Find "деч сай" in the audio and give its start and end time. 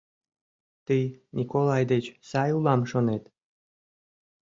1.91-2.49